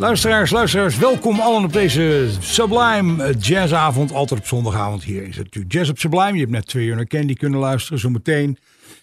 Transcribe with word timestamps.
Luisteraars, 0.00 0.50
luisteraars, 0.50 0.98
welkom 0.98 1.40
allen 1.40 1.64
op 1.64 1.72
deze 1.72 2.30
Sublime 2.38 3.34
Jazzavond. 3.38 4.12
Altijd 4.12 4.40
op 4.40 4.46
zondagavond. 4.46 5.04
Hier 5.04 5.22
is 5.22 5.36
het 5.36 5.44
natuurlijk 5.44 5.72
Jazz 5.72 5.90
op 5.90 5.98
Sublime. 5.98 6.32
Je 6.32 6.38
hebt 6.38 6.50
net 6.50 6.66
twee 6.66 6.86
uur 6.86 6.96
naar 6.96 7.06
Candy 7.06 7.34
kunnen 7.34 7.60
luisteren. 7.60 7.98
Zometeen 7.98 8.58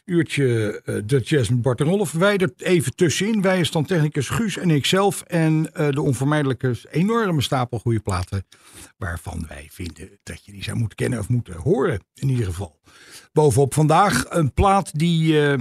uurtje 0.06 0.82
eh, 0.86 0.96
de 1.06 1.20
Jazz 1.20 1.50
met 1.50 1.62
Bart 1.62 1.80
en 1.80 1.86
Rolf. 1.86 2.12
Wij 2.12 2.38
er 2.38 2.52
even 2.58 2.96
tussenin. 2.96 3.42
Wij 3.42 3.60
is 3.60 3.72
dan 3.72 3.86
technicus 3.86 4.30
Guus 4.30 4.58
en 4.58 4.70
ikzelf. 4.70 5.22
En 5.22 5.70
eh, 5.74 5.90
de 5.90 6.02
onvermijdelijke 6.02 6.76
enorme 6.92 7.42
stapel 7.42 7.80
goede 7.80 8.00
platen. 8.00 8.46
Waarvan 8.98 9.46
wij 9.48 9.68
vinden 9.72 10.10
dat 10.24 10.46
je 10.46 10.52
die 10.52 10.64
zou 10.64 10.78
moeten 10.78 10.98
kennen 10.98 11.20
of 11.20 11.30
moeten 11.30 11.56
horen. 11.56 12.00
In 12.14 12.30
ieder 12.30 12.46
geval. 12.46 12.80
Bovenop 13.34 13.74
vandaag 13.74 14.26
een 14.30 14.54
plaat 14.54 15.00
die... 15.00 15.48
eh, 15.48 15.54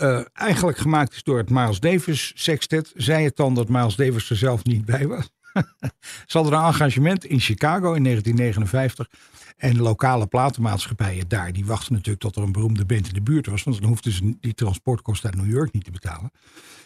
eh, 0.00 0.24
eigenlijk 0.32 0.78
gemaakt 0.78 1.12
is 1.12 1.22
door 1.22 1.38
het 1.38 1.50
Miles 1.50 1.80
Davis 1.80 2.32
Sextet. 2.34 2.92
Zei 2.94 3.24
het 3.24 3.36
dan 3.36 3.54
dat 3.54 3.68
Miles 3.68 3.96
Davis 3.96 4.30
er 4.30 4.36
zelf 4.36 4.64
niet 4.64 4.84
bij 4.84 5.06
was? 5.06 5.30
Ze 6.26 6.38
hadden 6.38 6.52
een 6.52 6.64
engagement 6.64 7.24
in 7.24 7.40
Chicago 7.40 7.92
in 7.92 8.02
1959. 8.02 9.08
En 9.56 9.80
lokale 9.80 10.26
platenmaatschappijen 10.26 11.28
daar, 11.28 11.52
die 11.52 11.66
wachten 11.66 11.92
natuurlijk 11.92 12.20
tot 12.20 12.36
er 12.36 12.42
een 12.42 12.52
beroemde 12.52 12.84
band 12.84 13.08
in 13.08 13.14
de 13.14 13.22
buurt 13.22 13.46
was. 13.46 13.62
Want 13.62 13.80
dan 13.80 13.88
hoefden 13.88 14.12
ze 14.12 14.36
die 14.40 14.54
transportkosten 14.54 15.30
uit 15.30 15.42
New 15.42 15.50
York 15.50 15.72
niet 15.72 15.84
te 15.84 15.90
betalen. 15.90 16.30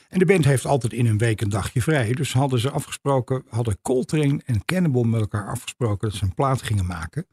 En 0.09 0.19
de 0.19 0.25
band 0.25 0.45
heeft 0.45 0.67
altijd 0.67 0.93
in 0.93 1.07
een 1.07 1.19
week 1.19 1.41
een 1.41 1.49
dagje 1.49 1.83
vrij. 1.83 2.13
Dus 2.13 2.33
hadden 2.33 2.59
ze 2.59 2.71
afgesproken, 2.71 3.45
hadden 3.49 3.79
Coltrane 3.83 4.41
en 4.45 4.65
Cannibal 4.65 5.03
met 5.03 5.21
elkaar 5.21 5.49
afgesproken 5.49 6.09
dat 6.09 6.19
ze 6.19 6.25
een 6.25 6.35
plaat 6.35 6.63
gingen 6.63 6.87
maken. 6.87 7.27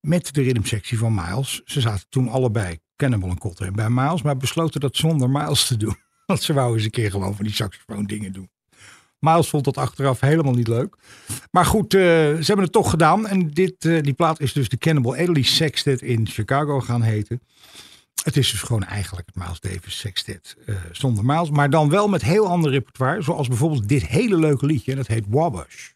Met 0.00 0.34
de 0.34 0.42
rhythmsectie 0.42 0.98
van 0.98 1.14
Miles. 1.14 1.62
Ze 1.64 1.80
zaten 1.80 2.06
toen 2.08 2.28
allebei, 2.28 2.78
Cannibal 3.00 3.30
en 3.30 3.38
Coltrane, 3.38 3.70
bij 3.70 3.90
Miles. 3.90 4.22
Maar 4.22 4.36
besloten 4.36 4.80
dat 4.80 4.96
zonder 4.96 5.30
Miles 5.30 5.66
te 5.66 5.76
doen. 5.76 5.96
Want 6.26 6.42
ze 6.42 6.52
wouden 6.52 6.76
eens 6.76 6.84
een 6.84 6.90
keer 6.90 7.10
gewoon 7.10 7.36
van 7.36 7.44
die 7.44 7.54
saxofoon 7.54 8.04
dingen 8.04 8.32
doen. 8.32 8.50
Miles 9.18 9.48
vond 9.48 9.64
dat 9.64 9.76
achteraf 9.76 10.20
helemaal 10.20 10.52
niet 10.52 10.68
leuk. 10.68 10.96
Maar 11.50 11.64
goed, 11.64 11.94
eh, 11.94 12.00
ze 12.00 12.44
hebben 12.44 12.64
het 12.64 12.72
toch 12.72 12.90
gedaan. 12.90 13.26
En 13.26 13.50
dit, 13.50 13.84
eh, 13.84 14.02
die 14.02 14.12
plaat 14.12 14.40
is 14.40 14.52
dus 14.52 14.68
de 14.68 14.78
Cannibal 14.78 15.12
Adderley 15.16 15.42
Sextet 15.42 16.02
in 16.02 16.26
Chicago 16.26 16.80
gaan 16.80 17.02
heten. 17.02 17.40
Het 18.24 18.36
is 18.36 18.50
dus 18.50 18.62
gewoon 18.62 18.84
eigenlijk 18.84 19.26
het 19.26 19.44
Miles 19.44 19.60
Davis 19.60 19.98
Sextet 19.98 20.56
eh, 20.66 20.74
zonder 20.92 21.24
Miles. 21.24 21.50
Maar 21.50 21.70
dan 21.70 21.90
wel 21.90 22.08
met 22.08 22.22
heel 22.22 22.46
ander 22.46 22.70
repertoire. 22.70 23.22
Zoals 23.22 23.48
bijvoorbeeld 23.48 23.88
dit 23.88 24.06
hele 24.06 24.36
leuke 24.36 24.66
liedje. 24.66 24.90
En 24.90 24.96
dat 24.96 25.06
heet 25.06 25.24
Wabash. 25.28 25.90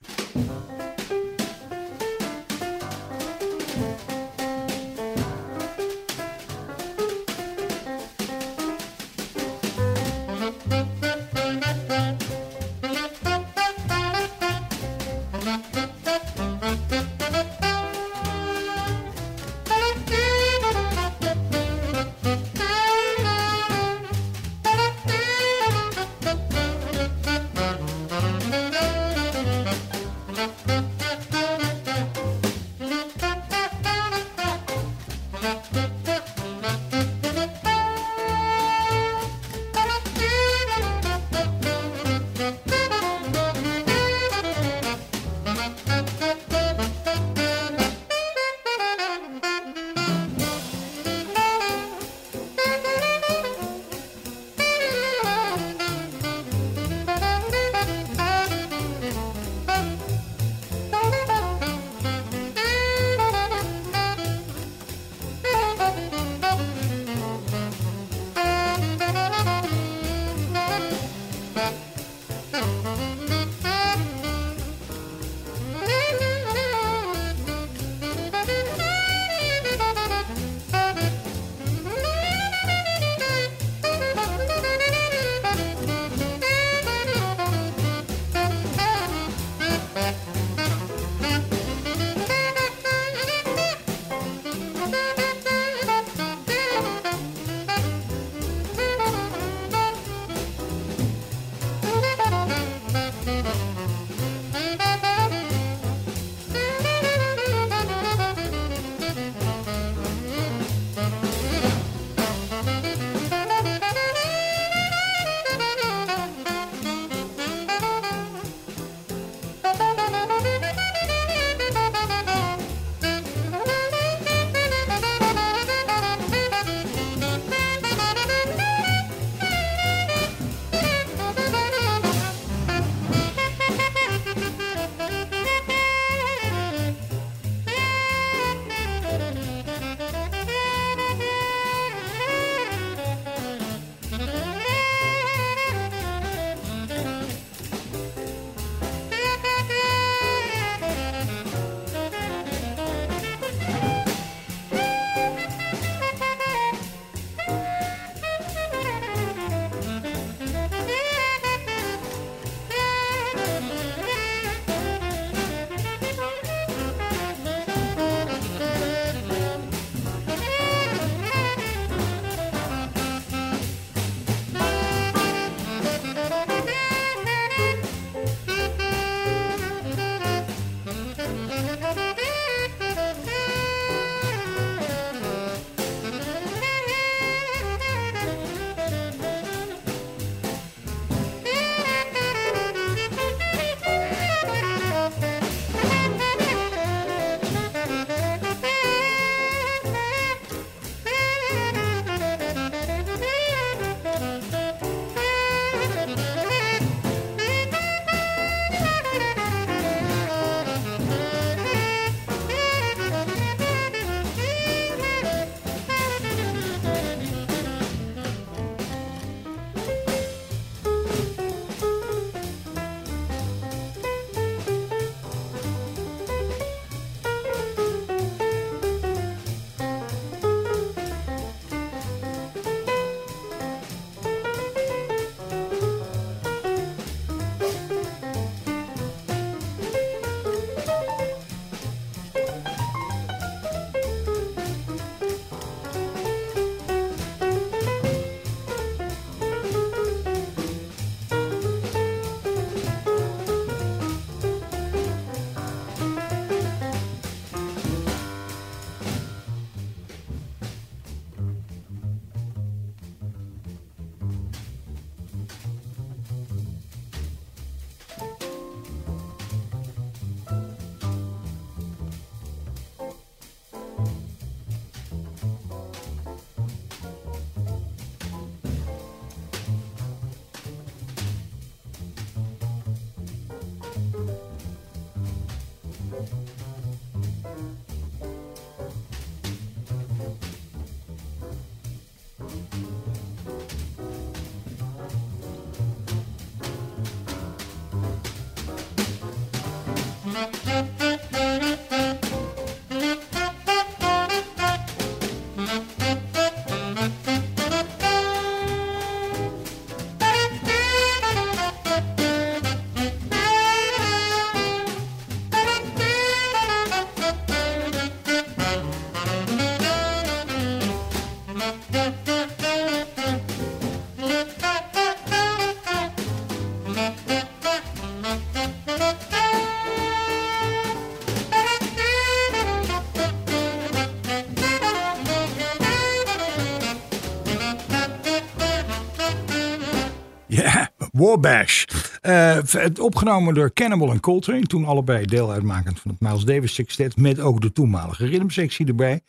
Wabash. 341.15 341.85
Eh, 342.21 342.59
het 342.71 342.99
opgenomen 342.99 343.55
door 343.55 343.73
Cannibal 343.73 344.11
en 344.11 344.21
Coltrane. 344.21 344.63
Toen 344.63 344.85
allebei 344.85 345.25
deel 345.25 345.53
uitmakend 345.53 346.01
van 346.01 346.11
het 346.11 346.21
Miles 346.21 346.45
Davis 346.45 346.75
Sextet. 346.75 347.17
Met 347.17 347.41
ook 347.41 347.61
de 347.61 347.73
toenmalige 347.73 348.27
ritmesectie 348.27 348.87
erbij. 348.87 349.21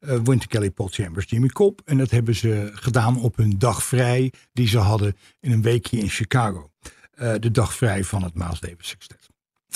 Uh, 0.00 0.18
Winter 0.24 0.48
Kelly, 0.48 0.70
Paul 0.70 0.88
Chambers, 0.88 1.30
Jimmy 1.30 1.48
Cobb. 1.48 1.80
En 1.84 1.98
dat 1.98 2.10
hebben 2.10 2.34
ze 2.34 2.70
gedaan 2.72 3.20
op 3.20 3.36
hun 3.36 3.58
dag 3.58 3.82
vrij. 3.82 4.32
Die 4.52 4.68
ze 4.68 4.78
hadden 4.78 5.16
in 5.40 5.52
een 5.52 5.62
weekje 5.62 5.98
in 5.98 6.08
Chicago. 6.08 6.70
Uh, 7.14 7.32
de 7.38 7.50
dag 7.50 7.74
vrij 7.74 8.04
van 8.04 8.22
het 8.22 8.34
Miles 8.34 8.60
Davis 8.60 8.88
Sextet. 8.88 9.28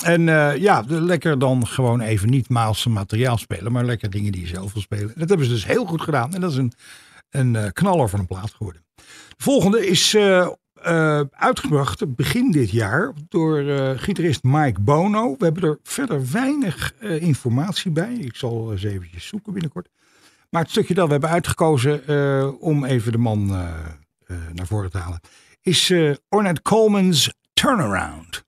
En 0.03 0.21
uh, 0.21 0.55
ja, 0.57 0.83
lekker 0.87 1.39
dan 1.39 1.67
gewoon 1.67 2.01
even 2.01 2.29
niet 2.29 2.49
Maalse 2.49 2.89
materiaal 2.89 3.37
spelen, 3.37 3.71
maar 3.71 3.85
lekker 3.85 4.09
dingen 4.09 4.31
die 4.31 4.41
je 4.41 4.47
zelf 4.47 4.73
wil 4.73 4.81
spelen. 4.81 5.13
Dat 5.15 5.29
hebben 5.29 5.47
ze 5.47 5.53
dus 5.53 5.65
heel 5.65 5.85
goed 5.85 6.01
gedaan. 6.01 6.33
En 6.33 6.41
dat 6.41 6.51
is 6.51 6.57
een, 6.57 6.73
een 7.29 7.53
uh, 7.53 7.65
knaller 7.73 8.09
van 8.09 8.19
een 8.19 8.27
plaat 8.27 8.53
geworden. 8.53 8.85
De 8.95 9.43
volgende 9.43 9.87
is 9.87 10.13
uh, 10.13 10.47
uitgebracht 11.31 12.15
begin 12.15 12.51
dit 12.51 12.69
jaar 12.69 13.13
door 13.29 13.63
gitarist 13.97 14.43
Mike 14.43 14.81
Bono. 14.81 15.35
We 15.37 15.45
hebben 15.45 15.63
er 15.63 15.79
verder 15.83 16.31
weinig 16.31 16.93
informatie 16.99 17.91
bij. 17.91 18.13
Ik 18.13 18.35
zal 18.35 18.71
eens 18.71 18.83
eventjes 18.83 19.27
zoeken 19.27 19.53
binnenkort. 19.53 19.89
Maar 20.49 20.61
het 20.61 20.71
stukje 20.71 20.93
dat 20.93 21.05
we 21.05 21.11
hebben 21.11 21.29
uitgekozen 21.29 22.59
om 22.59 22.85
even 22.85 23.11
de 23.11 23.17
man 23.17 23.47
naar 24.53 24.67
voren 24.67 24.91
te 24.91 24.97
halen, 24.97 25.19
is 25.61 25.93
Ornette 26.29 26.61
Coleman's 26.61 27.33
Turnaround. 27.53 28.45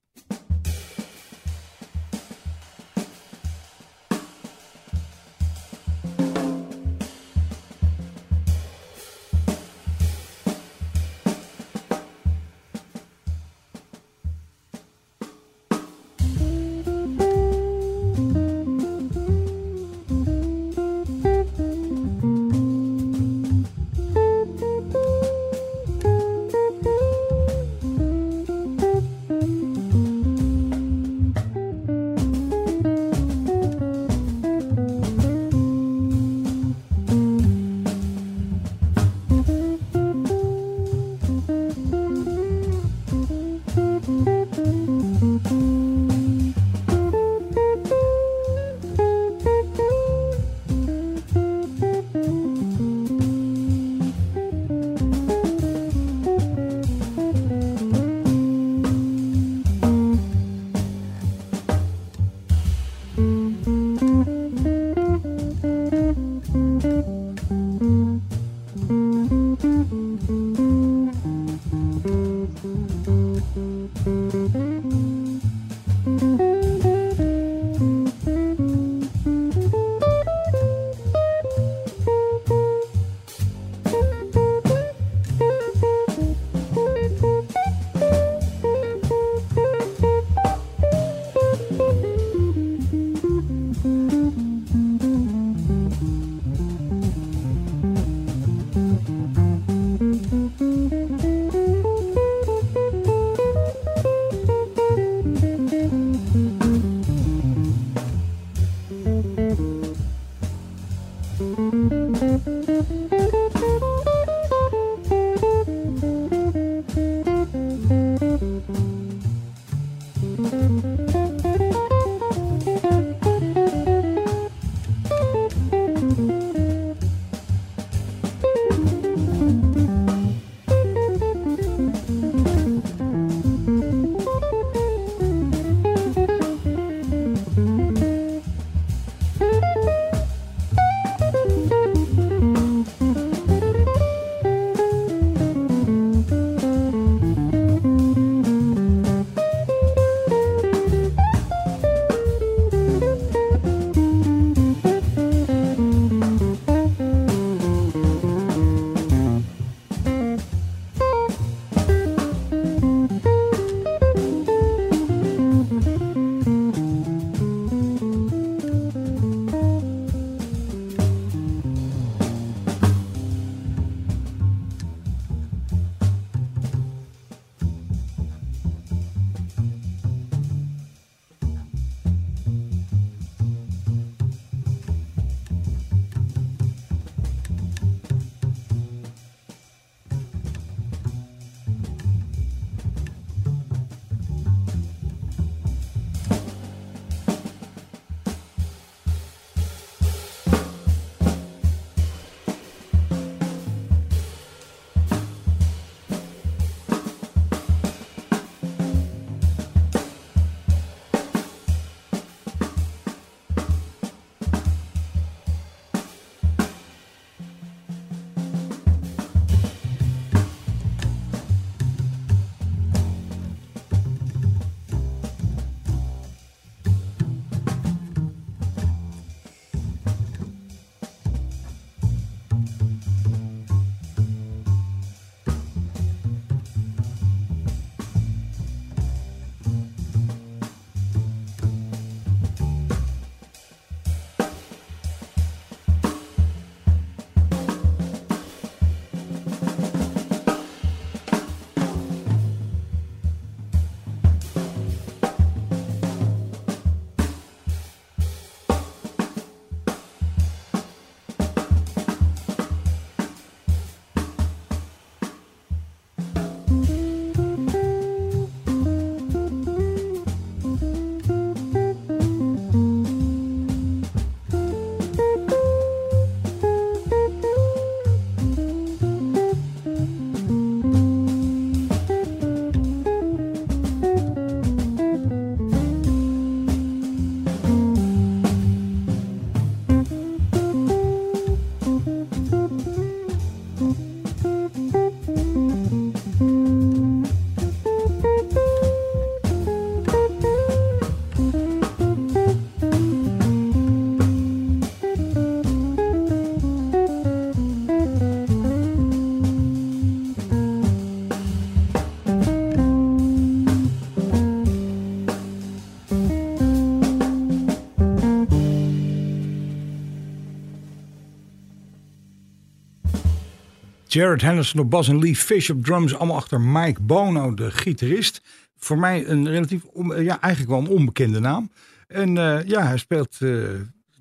Jared 324.20 324.42
Henderson 324.42 324.80
op 324.80 324.90
bas 324.90 325.08
en 325.08 325.20
Lee 325.20 325.36
Fish 325.36 325.70
op 325.70 325.84
drums. 325.84 326.16
Allemaal 326.16 326.36
achter 326.36 326.62
Mike 326.62 327.02
Bono, 327.02 327.54
de 327.54 327.72
gitarist. 327.72 328.42
Voor 328.78 328.98
mij 328.98 329.28
een 329.28 329.48
relatief, 329.50 329.84
on- 329.84 330.24
ja, 330.24 330.42
eigenlijk 330.42 330.72
wel 330.72 330.80
een 330.80 330.98
onbekende 330.98 331.40
naam. 331.40 331.72
En 332.08 332.38
eh, 332.38 332.64
ja, 332.68 332.88
hij 332.88 332.98
speelt 332.98 333.38
eh, 333.42 333.52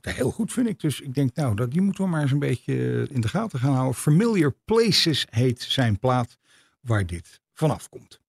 heel 0.01 0.31
goed, 0.31 0.53
vind 0.53 0.69
ik. 0.69 0.81
Dus 0.81 1.01
ik 1.01 1.15
denk, 1.15 1.35
nou, 1.35 1.55
dat, 1.57 1.71
die 1.71 1.81
moeten 1.81 2.05
we 2.05 2.11
maar 2.11 2.23
eens 2.23 2.31
een 2.33 2.39
beetje 2.39 3.07
in 3.11 3.21
de 3.21 3.29
gaten 3.29 3.59
gaan 3.59 3.73
houden. 3.75 3.95
Familiar 3.95 4.55
Places 4.65 5.27
heet 5.31 5.63
zijn 5.63 5.99
plaat 5.99 6.39
waar 6.81 7.07
dit 7.07 7.41
vanaf 7.53 7.89
komt. 7.89 8.21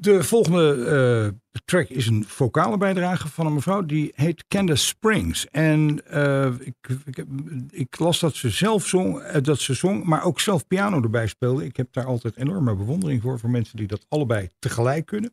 De 0.00 0.24
volgende 0.24 0.84
eh, 0.84 1.58
track 1.64 1.88
is 1.88 2.06
een 2.06 2.24
vocale 2.26 2.76
bijdrage 2.76 3.28
van 3.28 3.46
een 3.46 3.54
mevrouw. 3.54 3.82
Die 3.82 4.12
heet 4.14 4.44
Candace 4.48 4.86
Springs. 4.86 5.46
En 5.50 6.00
eh, 6.06 6.52
ik, 6.60 6.74
ik, 7.04 7.24
ik 7.70 7.98
las 7.98 8.20
dat 8.20 8.34
ze 8.34 8.50
zelf 8.50 8.86
zong, 8.86 9.20
eh, 9.20 9.42
dat 9.42 9.58
ze 9.58 9.74
zong, 9.74 10.04
maar 10.04 10.24
ook 10.24 10.40
zelf 10.40 10.66
piano 10.66 11.02
erbij 11.02 11.26
speelde. 11.26 11.64
Ik 11.64 11.76
heb 11.76 11.92
daar 11.92 12.04
altijd 12.04 12.36
enorme 12.36 12.74
bewondering 12.74 13.22
voor, 13.22 13.38
voor 13.38 13.50
mensen 13.50 13.76
die 13.76 13.86
dat 13.86 14.04
allebei 14.08 14.48
tegelijk 14.58 15.06
kunnen. 15.06 15.32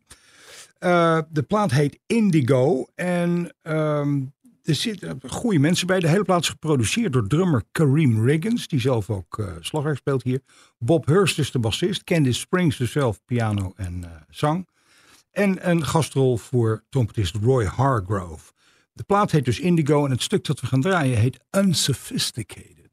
De 1.30 1.44
plaat 1.48 1.72
heet 1.72 2.00
Indigo. 2.06 2.88
En 2.96 3.54
ehm, 3.62 4.22
er 4.66 4.76
zitten 4.76 5.20
goede 5.28 5.60
mensen 5.60 5.88
bij. 5.88 6.00
De 6.00 6.08
hele 6.08 6.24
plaat 6.24 6.42
is 6.42 6.50
geproduceerd 6.50 7.14
door 7.14 7.28
drummer 7.28 7.64
Kareem 7.72 8.26
Riggins, 8.26 8.68
die 8.68 8.80
zelf 8.80 9.10
ook 9.10 9.40
eh 9.40 9.48
slagwerk 9.60 9.98
speelt 9.98 10.24
hier. 10.24 10.42
Bob 10.78 11.06
Hurst 11.06 11.40
is 11.40 11.52
de 11.52 11.60
bassist. 11.60 12.04
Candice 12.04 12.40
Springs 12.40 12.78
dus 12.78 12.92
zelf 12.92 13.20
piano 13.26 13.74
en 13.76 14.04
eh, 14.04 14.12
zang. 14.30 14.68
En 15.32 15.70
een 15.70 15.86
gastrol 15.86 16.38
voor 16.38 16.84
trompetist 16.90 17.36
Roy 17.36 17.66
Hargrove. 17.66 18.54
De 18.94 19.04
plaat 19.04 19.32
heet 19.32 19.46
dus 19.46 19.60
Indigo 19.60 20.06
en 20.06 20.12
het 20.12 20.22
stuk 20.22 20.46
dat 20.46 20.60
we 20.60 20.68
gaan 20.68 20.82
draaien 20.82 21.18
heet 21.18 21.40
unsophisticated, 21.58 22.85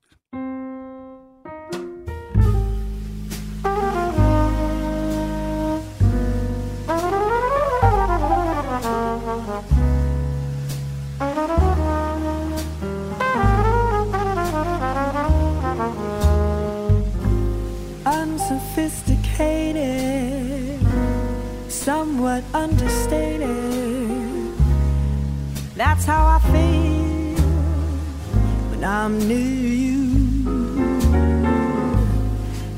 I'm 29.12 29.28
near 29.28 29.68
you. 29.84 30.00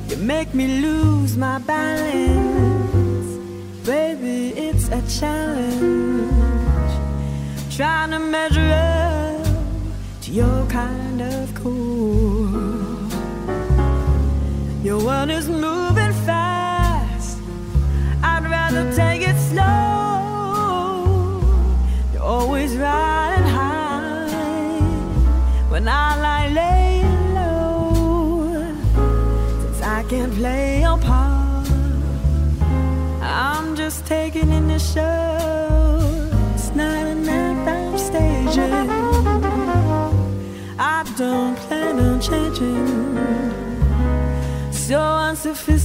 You 0.09 0.17
make 0.17 0.53
me 0.53 0.81
lose 0.81 1.37
my 1.37 1.61
balance, 1.61 3.29
baby. 3.87 4.49
It's 4.67 4.89
a 4.89 5.01
challenge 5.21 6.33
trying 7.77 8.11
to 8.11 8.19
measure 8.19 8.69
up 8.69 8.84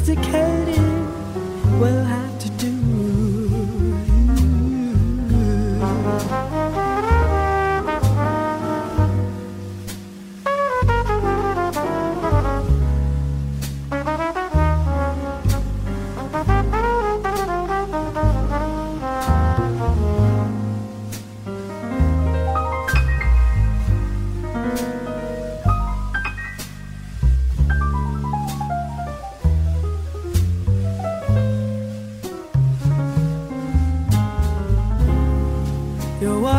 unsophisticated 0.09 0.78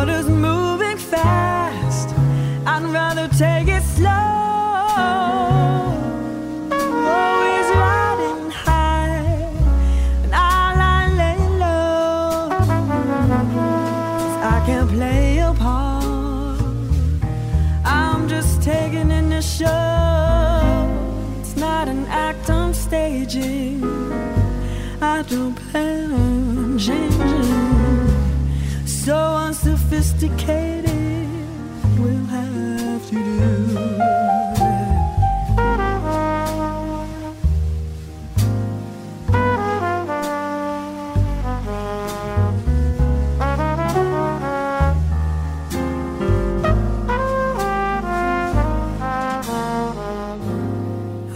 Is 0.09 0.29
moving 0.29 0.97
fast. 0.97 2.09
I'd 2.67 2.83
rather 2.85 3.29
take 3.29 3.69
it 3.69 3.83
slow. 3.83 4.09
Always 6.73 7.69
riding 7.85 8.51
high, 8.51 9.45
and 10.25 10.35
I 10.35 10.75
lie 10.81 11.09
lay 11.21 11.39
low. 11.59 12.49
I 14.43 14.63
can't 14.67 14.89
play 14.91 15.37
your 15.37 15.55
part. 15.55 16.61
I'm 17.85 18.27
just 18.27 18.63
taking 18.63 19.11
in 19.11 19.29
the 19.29 19.43
show. 19.43 20.89
It's 21.41 21.57
not 21.57 21.89
an 21.89 22.07
act 22.07 22.49
I'm 22.49 22.73
staging. 22.73 23.85
I 25.03 25.23
don't 25.29 25.60
unsophisticated 30.23 31.29
we'll 31.99 32.27
have 32.27 33.09
to 33.09 33.15
do. 33.15 33.41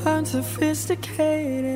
Unsophisticated 0.06 1.73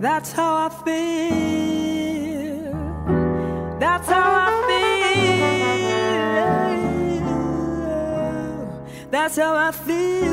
that's 0.00 0.32
how 0.32 0.54
I 0.66 0.70
feel. 0.84 2.72
That's 3.78 4.08
how 4.08 4.22
I 4.46 4.50
feel. 4.68 4.80
That's 9.10 9.36
how 9.36 9.54
I 9.54 9.72
feel 9.72 10.29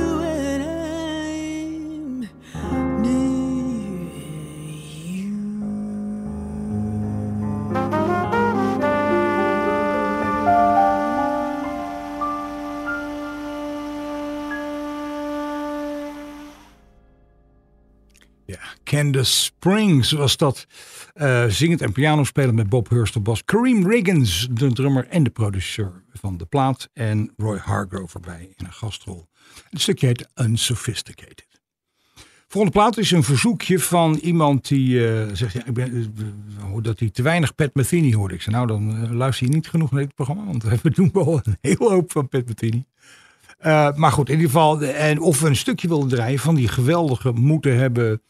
Candace 18.97 19.31
Springs 19.31 20.11
was 20.11 20.37
dat. 20.37 20.67
eh, 21.13 21.45
zingend 21.47 21.81
en 21.81 21.91
piano 21.91 22.23
spelend 22.23 22.55
met 22.55 22.69
Bob 22.69 22.89
Hurst 22.89 23.15
op 23.15 23.23
bas. 23.23 23.45
Kareem 23.45 23.87
Riggins, 23.89 24.47
de 24.51 24.73
drummer 24.73 25.07
en 25.07 25.23
de 25.23 25.29
produceur 25.29 26.03
van 26.13 26.37
de 26.37 26.45
plaat. 26.45 26.89
En 26.93 27.33
Roy 27.37 27.57
Hargrove 27.57 28.13
erbij 28.13 28.53
in 28.55 28.65
een 28.65 28.73
gastrol. 28.73 29.27
Het 29.69 29.81
stukje 29.81 30.07
heet 30.07 30.27
Unsophisticated. 30.35 31.47
Volgende 32.47 32.77
plaat 32.77 32.97
is 32.97 33.11
een 33.11 33.23
verzoekje 33.23 33.79
van 33.79 34.15
iemand 34.15 34.67
die 34.67 35.07
eh, 35.07 35.33
zegt... 35.33 35.53
Ja, 35.53 35.65
ik 35.65 35.73
ben, 35.73 36.13
eh, 36.59 36.77
dat 36.81 36.99
hij 36.99 37.09
te 37.09 37.21
weinig 37.21 37.55
Pat 37.55 37.69
Metheny 37.73 38.13
hoorde. 38.13 38.33
Ik 38.33 38.41
zei, 38.41 38.55
nou 38.55 38.67
dan 38.67 39.15
luister 39.15 39.47
je 39.47 39.53
niet 39.53 39.69
genoeg 39.69 39.91
naar 39.91 40.01
dit 40.01 40.15
programma. 40.15 40.45
Want 40.45 40.63
we 40.83 40.89
doen 40.89 41.09
wel 41.13 41.39
een 41.43 41.57
hele 41.61 41.89
hoop 41.89 42.11
van 42.11 42.27
Pat 42.27 42.47
Metheny. 42.47 42.85
Maar 43.95 44.11
goed, 44.11 44.29
in 44.29 44.35
ieder 44.35 44.49
geval, 44.49 44.81
en 44.81 45.19
of 45.19 45.39
we 45.39 45.47
een 45.47 45.55
stukje 45.55 45.87
willen 45.87 46.07
draaien 46.07 46.39
van 46.39 46.55
die 46.55 46.67
geweldige 46.67 47.31
moeten 47.31 47.77
hebben 47.77 48.21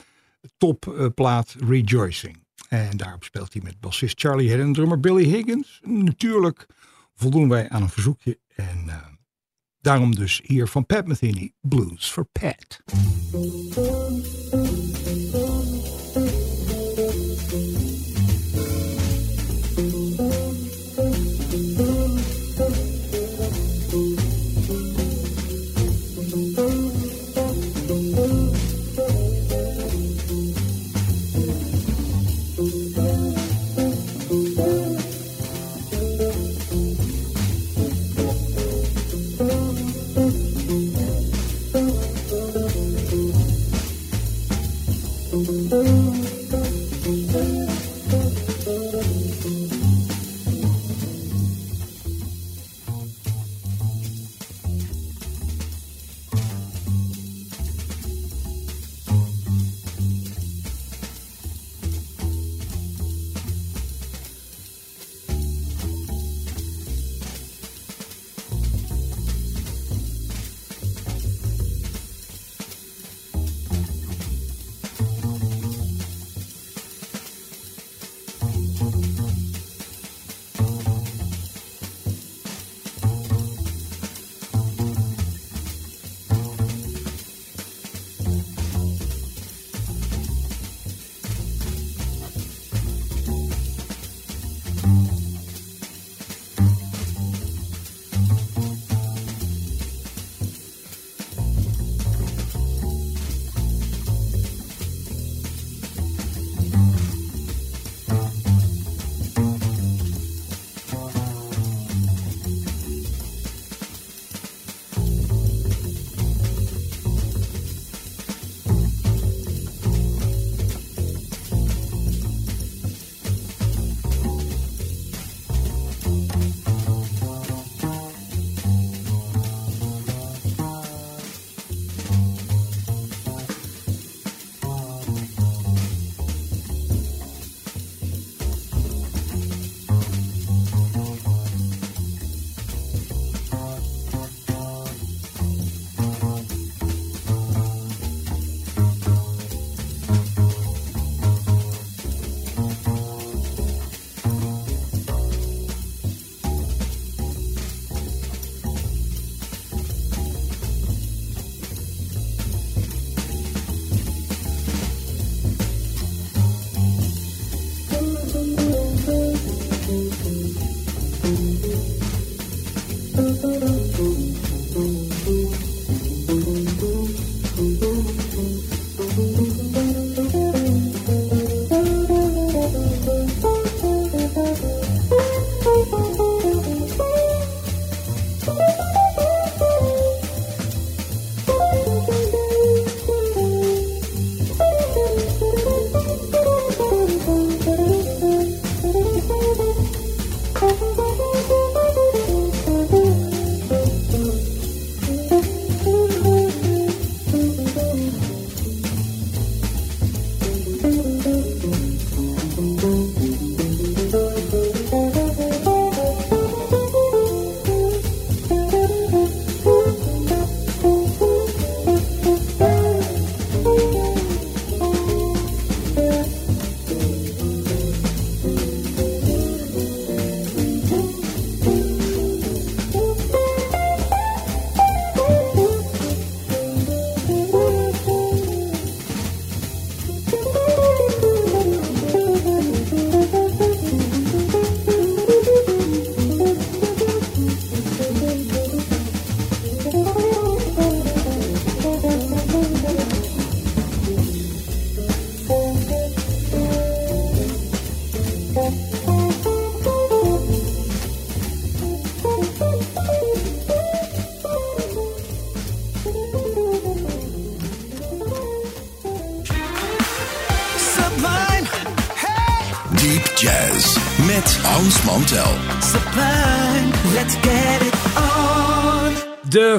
topplaat 0.58 1.56
Rejoicing. 1.60 2.46
En 2.70 2.98
daarop 2.98 3.24
speelt 3.24 3.54
hij 3.54 3.62
met 3.62 3.80
bassist 3.80 4.20
Charlie 4.20 4.50
Head 4.50 4.60
en 4.60 4.74
drummer 4.74 5.00
Billy 5.00 5.24
Higgins. 5.24 5.80
Natuurlijk 5.84 6.66
voldoen 7.16 7.50
wij 7.50 7.70
aan 7.70 7.82
een 7.82 7.90
verzoekje. 7.90 8.40
En 8.56 8.84
eh, 8.90 8.96
daarom 9.82 10.16
dus 10.16 10.42
hier 10.44 10.68
van 10.68 10.86
Pat 10.86 11.08
Metheny, 11.08 11.54
Blues 11.62 12.12
for 12.12 12.26
Pat. 12.32 12.82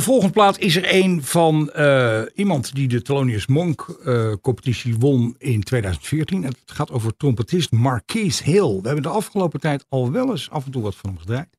Volgende 0.08 0.32
plaat 0.32 0.58
is 0.58 0.76
er 0.76 0.94
een 0.94 1.24
van 1.24 1.70
eh, 1.70 2.22
iemand 2.34 2.74
die 2.74 2.88
de 2.88 3.02
Thelonious 3.02 3.46
Monk 3.46 3.98
eh, 4.04 4.32
competitie 4.42 4.96
won 4.98 5.34
in 5.38 5.62
2014. 5.62 6.44
Het 6.44 6.56
gaat 6.66 6.90
over 6.90 7.16
trompetist 7.16 7.72
Marquise 7.72 8.44
Hill. 8.44 8.78
We 8.80 8.86
hebben 8.86 9.02
de 9.02 9.08
afgelopen 9.08 9.60
tijd 9.60 9.84
al 9.88 10.12
wel 10.12 10.30
eens 10.30 10.50
af 10.50 10.64
en 10.64 10.70
toe 10.70 10.82
wat 10.82 10.94
van 10.94 11.10
hem 11.10 11.18
gedraaid. 11.18 11.56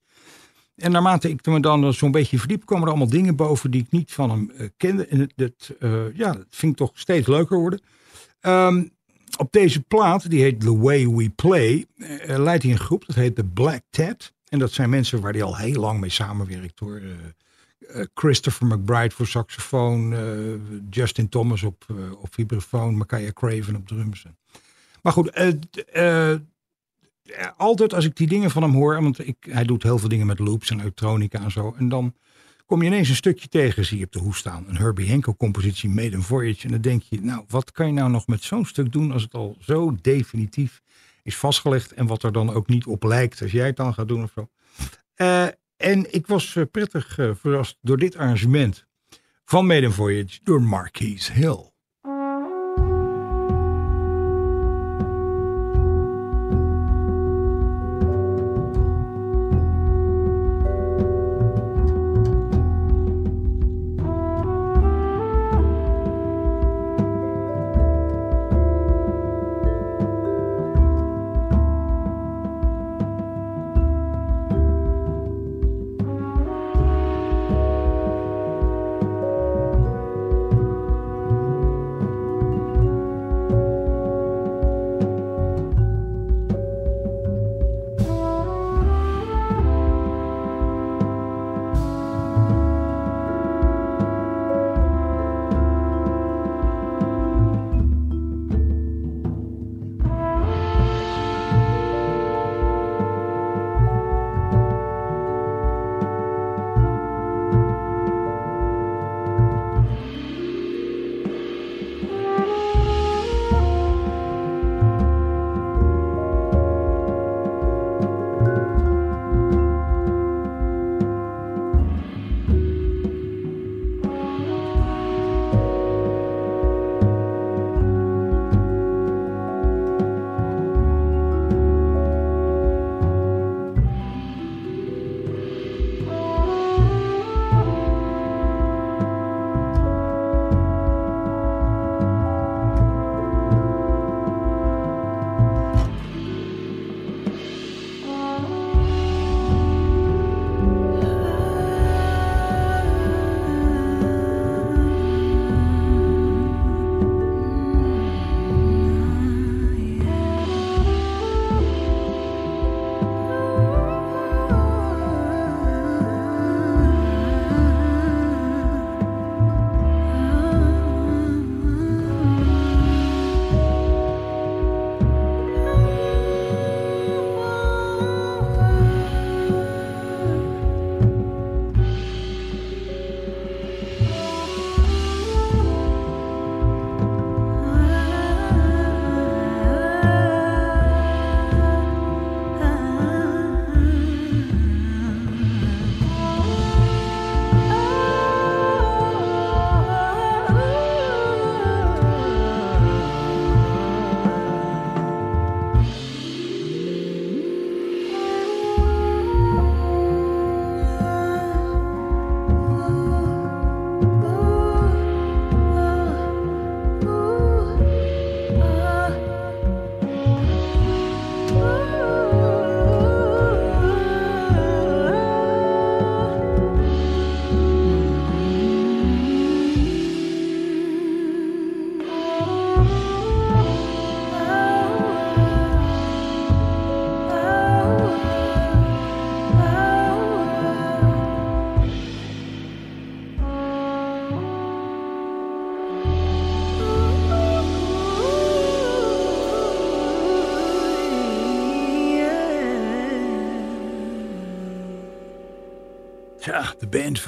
En 0.76 0.92
naarmate 0.92 1.30
ik 1.30 1.46
me 1.46 1.60
dan 1.60 1.94
zo'n 1.94 2.12
beetje 2.12 2.40
verdiep, 2.40 2.66
komen 2.66 2.84
er 2.84 2.90
allemaal 2.90 3.10
dingen 3.10 3.36
boven 3.36 3.72
die 3.72 3.82
ik 3.82 3.92
niet 3.92 4.12
van 4.12 4.30
hem 4.30 4.52
eh, 4.52 4.68
kende. 4.78 5.08
En 5.08 5.30
eh, 5.36 6.16
ja, 6.16 6.32
dat 6.32 6.46
vind 6.50 6.72
ik 6.72 6.78
toch 6.78 6.92
steeds 6.94 7.28
leuker 7.28 7.60
worden. 7.60 7.82
Ehm, 8.40 8.84
op 9.38 9.52
deze 9.52 9.82
plaat, 9.82 10.30
die 10.30 10.42
heet 10.42 10.60
The 10.60 10.78
Way 10.78 11.08
We 11.08 11.30
Play, 11.30 11.86
leidt 12.26 12.64
hij 12.64 12.72
een 12.72 12.80
groep, 12.80 13.06
dat 13.06 13.16
heet 13.16 13.36
The 13.36 13.46
Black 13.46 13.82
Tat. 13.90 14.34
En 14.48 14.60
dat 14.60 14.72
zijn 14.72 14.90
mensen 14.90 15.22
waar 15.22 15.34
hij 15.34 15.44
al 15.44 15.58
heel 15.58 15.80
lang 15.80 16.00
mee 16.00 16.10
samenwerkt 16.10 16.80
hoor. 16.80 17.02
Eh, 17.94 18.06
Christopher 18.14 18.68
McBride 18.68 19.16
voor 19.16 19.28
saxofoon, 19.28 20.14
eh, 20.14 20.22
Justin 20.90 21.30
Thomas 21.30 21.64
op, 21.64 21.86
eh, 21.88 22.22
op 22.22 22.34
vibrafoon, 22.34 22.98
Makaya 22.98 23.32
Craven 23.34 23.76
op 23.76 23.88
drums. 23.88 24.26
Maar 25.02 25.14
goed, 25.14 25.32
altijd 27.58 27.94
als 27.94 28.06
ik 28.06 28.16
die 28.16 28.28
dingen 28.28 28.52
van 28.52 28.62
hem 28.62 28.74
hoor, 28.74 29.02
want 29.02 29.28
ik, 29.28 29.38
hij 29.50 29.64
doet 29.64 29.84
heel 29.84 29.98
veel 29.98 30.10
dingen 30.10 30.28
met 30.28 30.40
loops 30.40 30.70
en 30.70 30.80
elektronica 30.80 31.44
en 31.44 31.52
zo. 31.52 31.74
En 31.78 31.90
dan 31.90 32.14
kom 32.66 32.82
je 32.82 32.88
ineens 32.88 33.10
een 33.10 33.16
stukje 33.16 33.48
tegen, 33.48 33.86
zie 33.86 33.98
je 33.98 34.06
op 34.06 34.12
de 34.12 34.20
hoes 34.20 34.38
staan. 34.38 34.66
Een 34.68 34.78
Herbie 34.78 35.10
Hancock 35.10 35.38
compositie, 35.38 35.90
Maiden 35.90 36.22
Voyage. 36.22 36.66
En 36.66 36.72
dan 36.72 36.82
denk 36.82 37.02
je, 37.04 37.22
nou, 37.22 37.44
wat 37.48 37.72
kan 37.72 37.88
je 37.88 37.94
nou 37.94 38.10
nog 38.10 38.28
met 38.28 38.44
zo'n 38.44 38.66
stuk 38.66 38.92
doen 38.92 39.12
als 39.12 39.22
het 39.22 39.34
al 39.34 39.58
zo 39.60 39.96
definitief 40.02 40.82
is 41.24 41.38
vastgelegd. 41.38 41.94
En 41.94 42.08
wat 42.08 42.24
er 42.24 42.32
dan 42.32 42.54
ook 42.54 42.68
niet 42.68 42.86
op 42.86 43.04
lijkt 43.04 43.42
als 43.42 43.52
jij 43.52 43.66
het 43.66 43.76
dan 43.76 43.94
gaat 43.94 44.08
doen 44.08 44.24
of 44.24 44.32
zo. 44.36 44.50
En 45.80 46.14
ik 46.14 46.28
was 46.28 46.56
eh, 46.56 46.64
prettig 46.72 47.18
eh, 47.18 47.32
verrast 47.36 47.78
door 47.82 47.98
dit 47.98 48.16
arrangement 48.16 48.86
van 49.46 49.66
Maiden 49.66 49.92
Voyage 49.92 50.40
door 50.44 50.62
Marquise 50.62 51.32
Hill. 51.32 51.69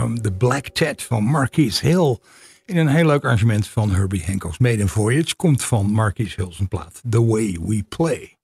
The 0.10 0.32
Black 0.32 0.68
Tat 0.68 1.02
van 1.04 1.24
Marquise 1.24 1.88
Hill. 1.88 2.18
In 2.66 2.78
een 2.78 2.88
heel 2.88 3.06
leuk 3.06 3.24
arrangement 3.24 3.68
van 3.68 3.92
Herbie 3.92 4.24
Hancock's 4.26 4.58
Maiden 4.58 4.88
Voyage. 4.88 5.36
Komt 5.36 5.64
van 5.64 5.86
Marquise 5.92 6.42
Hill 6.42 6.52
zijn 6.54 6.68
plaat 6.68 7.02
The 7.10 7.26
Way 7.26 7.58
We 7.66 7.84
Play. 7.90 8.38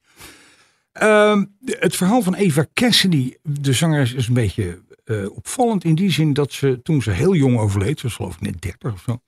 Ehm, 0.92 1.46
de- 1.60 1.78
het 1.80 1.96
verhaal 1.96 2.22
van 2.22 2.34
Eva 2.34 2.66
Cassidy, 2.74 3.34
de 3.44 3.74
zangeres, 3.74 4.14
is 4.14 4.28
een 4.28 4.34
beetje 4.34 4.86
eh, 5.04 5.36
opvallend. 5.36 5.84
In 5.84 5.96
die 5.96 6.12
zin 6.12 6.34
dat 6.34 6.52
ze 6.52 6.80
toen 6.84 7.02
ze 7.02 7.12
heel 7.12 7.36
jong 7.36 7.58
overleed, 7.58 8.00
ze 8.00 8.04
was 8.08 8.16
geloof 8.16 8.34
ik 8.36 8.42
net 8.42 8.62
30 8.62 8.94
of 8.94 9.02
zo. 9.06 9.22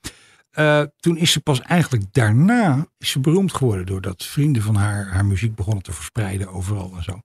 eh, 0.50 0.82
toen 1.00 1.18
is 1.18 1.32
ze 1.32 1.40
pas 1.42 1.62
eigenlijk 1.62 2.04
daarna 2.12 2.88
is 2.98 3.10
ze 3.10 3.20
beroemd 3.20 3.54
geworden. 3.54 3.86
Doordat 3.86 4.24
vrienden 4.26 4.62
van 4.62 4.76
haar 4.76 5.08
haar 5.08 5.26
muziek 5.26 5.56
begonnen 5.56 5.84
te 5.84 5.92
verspreiden 5.92 6.48
overal 6.48 6.94
en 6.98 7.04
zo. 7.04 7.22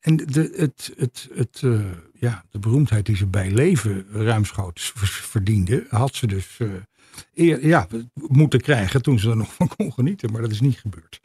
En 0.00 0.16
de, 0.16 0.52
het, 0.56 0.92
het, 0.96 1.28
het, 1.34 1.60
eh, 1.64 1.80
ja, 2.18 2.44
de 2.50 2.58
beroemdheid 2.58 3.06
die 3.06 3.16
ze 3.16 3.26
bij 3.26 3.50
leven 3.50 4.06
ruimschoots 4.12 4.92
ver- 4.94 5.08
verdiende, 5.08 5.86
had 5.88 6.14
ze 6.14 6.26
dus 6.26 6.56
eh, 6.58 6.68
eer, 7.34 7.66
ja, 7.66 7.86
moeten 8.14 8.60
krijgen 8.60 9.02
toen 9.02 9.18
ze 9.18 9.30
er 9.30 9.36
nog 9.36 9.54
van 9.58 9.70
kon 9.76 9.92
genieten. 9.92 10.32
Maar 10.32 10.42
dat 10.42 10.50
is 10.50 10.60
niet 10.60 10.78
gebeurd. 10.78 11.20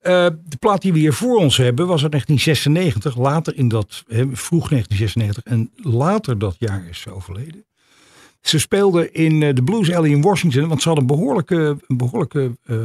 Eh, 0.00 0.26
de 0.44 0.56
plaat 0.56 0.82
die 0.82 0.92
we 0.92 0.98
hier 0.98 1.12
voor 1.12 1.36
ons 1.36 1.56
hebben 1.56 1.86
was 1.86 2.02
uit 2.02 2.10
1996. 2.10 3.16
Later 3.16 3.56
in 3.56 3.68
dat, 3.68 4.04
vroeg 4.32 4.68
1996 4.68 5.42
en 5.42 5.70
later 5.76 6.38
dat 6.38 6.56
jaar 6.58 6.86
is 6.88 7.00
ze 7.00 7.10
overleden. 7.10 7.64
Ze 8.46 8.58
speelde 8.58 9.10
in 9.10 9.42
eh, 9.42 9.54
de 9.54 9.62
Blues 9.62 9.92
Alley 9.92 10.10
in 10.10 10.22
Washington, 10.22 10.68
want 10.68 10.82
ze 10.82 10.88
had 10.88 10.98
een 10.98 11.06
behoorlijke, 11.06 11.76
een 11.86 11.96
behoorlijke 11.96 12.56
eh, 12.64 12.78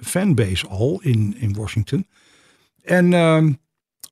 fanbase 0.00 0.66
al 0.66 1.00
in, 1.02 1.36
in 1.38 1.54
Washington. 1.54 2.06
En 2.82 3.12
ehm, 3.12 3.52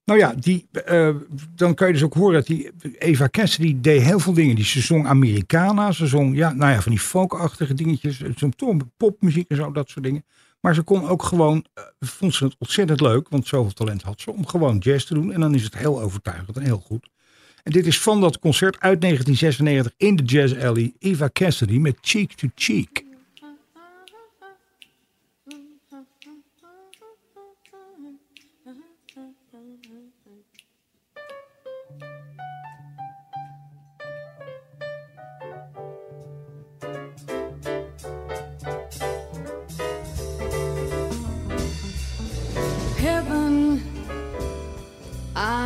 Nou 0.07 0.19
ja, 0.19 0.35
die, 0.39 0.69
eh, 0.73 1.15
dan 1.55 1.75
kan 1.75 1.87
je 1.87 1.93
dus 1.93 2.03
ook 2.03 2.15
horen 2.15 2.35
dat 2.35 2.47
die 2.47 2.71
Eva 2.99 3.29
Cassidy 3.29 3.77
deed 3.81 4.03
heel 4.03 4.19
veel 4.19 4.33
dingen. 4.33 4.55
Die 4.55 4.65
ze 4.65 4.81
zong 4.81 5.07
Americana, 5.07 5.93
ze 5.93 6.07
zong 6.07 6.37
ja, 6.37 6.53
nou 6.53 6.73
ja, 6.73 6.81
van 6.81 6.93
die 6.93 7.01
folkachtige 7.01 7.75
dingetjes, 7.75 8.17
ze 8.17 8.33
zong 8.37 8.91
popmuziek 8.97 9.51
en 9.51 9.57
zo, 9.57 9.73
dat 9.73 9.89
soort 9.89 10.05
dingen. 10.05 10.25
Maar 10.61 10.75
ze 10.75 10.83
kon 10.83 11.09
ook 11.09 11.23
gewoon, 11.23 11.65
eh, 11.75 11.85
vond 12.01 12.35
ze 12.35 12.45
het 12.45 12.57
ontzettend 12.59 13.01
leuk, 13.01 13.29
want 13.29 13.47
zoveel 13.47 13.73
talent 13.73 14.03
had 14.03 14.21
ze, 14.21 14.33
om 14.33 14.47
gewoon 14.47 14.79
jazz 14.79 15.07
te 15.07 15.15
doen. 15.15 15.33
En 15.33 15.41
dan 15.41 15.55
is 15.55 15.63
het 15.63 15.77
heel 15.77 16.03
overtuigend 16.03 16.57
en 16.57 16.63
heel 16.63 16.83
goed. 16.87 17.09
En 17.63 17.73
dit 17.73 17.87
is 17.87 18.01
van 18.01 18.21
dat 18.21 18.39
concert 18.39 18.81
uit 18.81 19.01
1996 19.01 19.93
in 19.97 20.17
de 20.17 20.23
Jazz 20.23 20.55
Alley, 20.55 20.93
Eva 20.99 21.31
Cassidy 21.33 21.79
met 21.79 21.97
Cheek 22.01 22.33
to 22.33 22.49
Cheek. 22.55 23.06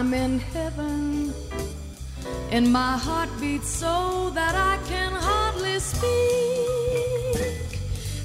I'm 0.01 0.15
in 0.15 0.39
heaven. 0.39 1.35
And 2.51 2.73
my 2.73 2.97
heart 2.97 3.29
beats 3.39 3.69
so 3.69 4.31
that 4.31 4.55
I 4.55 4.79
can 4.89 5.13
hardly 5.13 5.79
speak. 5.79 6.09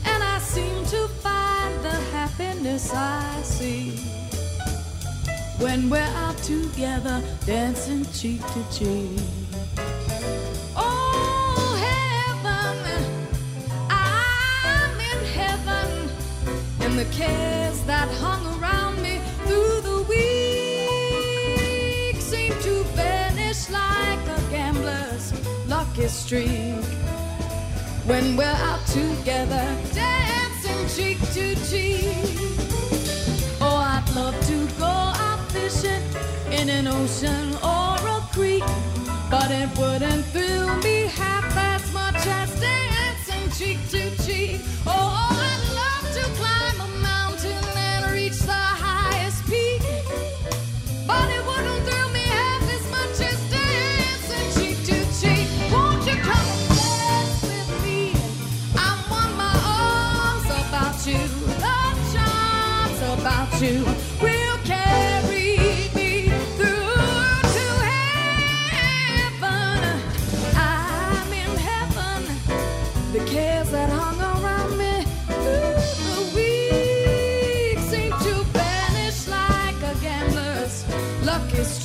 And 0.05 0.23
I 0.23 0.39
seem 0.39 0.85
to 0.85 1.09
find 1.19 1.73
the 1.83 1.97
happiness 2.15 2.93
I 2.93 3.41
see 3.41 3.97
when 5.59 5.89
we're 5.89 6.13
out 6.23 6.38
together, 6.38 7.21
dancing 7.45 8.05
cheek 8.13 8.39
to 8.53 8.63
cheek. 8.71 9.19
Oh, 10.77 11.75
heaven, 11.88 13.03
I'm 13.89 14.97
in 15.11 15.25
heaven 15.39 16.09
and 16.79 16.97
the 16.97 17.05
cares 17.13 17.83
that 17.83 18.07
hung 18.21 18.44
lucky 25.95 26.08
streak 26.10 26.84
when 28.05 28.36
we're 28.36 28.43
out 28.43 28.86
together 28.88 29.65
dancing 29.93 30.88
cheek 30.89 31.19
to 31.31 31.55
cheek. 31.69 32.38
Oh 33.62 33.77
i'd 33.77 34.03
love 34.15 34.36
to 34.47 34.67
go 34.77 34.86
out 34.86 35.39
fishing 35.51 36.03
in 36.51 36.69
an 36.69 36.88
ocean 36.88 37.53
or 37.63 37.95
a 38.15 38.19
creek 38.34 38.63
but 39.29 39.49
it 39.51 39.69
wouldn't 39.77 40.25
thrill 40.25 40.75
me 40.77 41.08
half 41.08 41.55
as 41.55 41.93
much 41.93 42.27
as 42.27 42.60
dancing 42.60 43.49
cheek 43.58 43.79
to 43.89 44.05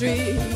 tree. 0.01 0.50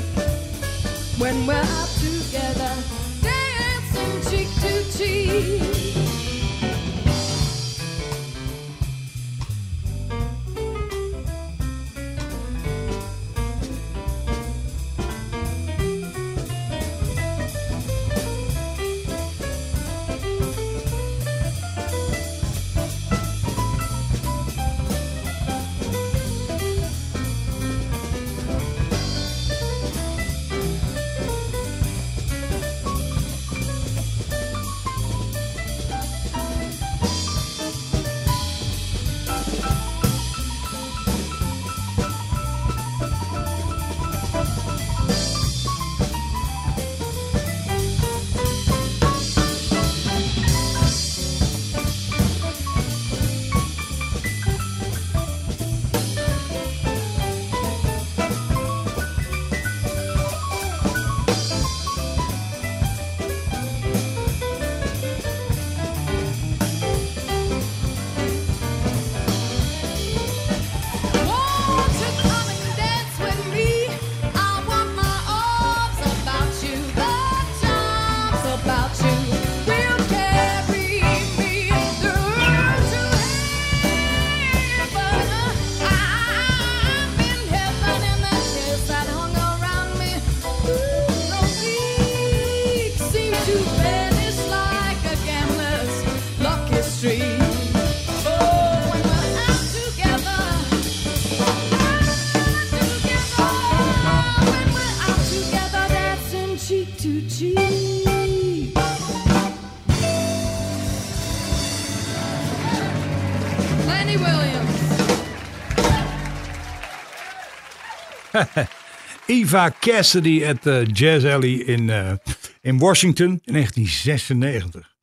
Eva 119.26 119.74
Cassidy 119.80 120.46
at 120.46 120.62
the 120.62 120.86
Jazz 120.94 121.26
Alley 121.26 121.54
in, 121.54 121.90
eh, 121.90 122.14
in 122.62 122.80
Washington 122.80 123.40
in 123.44 123.54
1996. 123.54 124.96